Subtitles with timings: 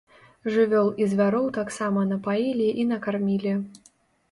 [0.53, 3.57] Жывёл і звяроў таксама напаілі і накармілі.